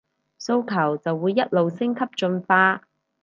[0.39, 2.81] 訴求就會一路升級進化